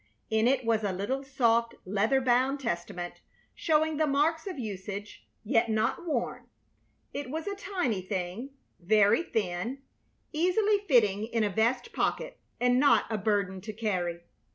[0.31, 3.21] In it was a little, soft, leather bound Testament,
[3.53, 6.47] showing the marks of usage, yet not worn.
[7.13, 9.83] It was a tiny thing, very thin,
[10.33, 14.21] easily fitting in a vest pocket, and not a burden to carry.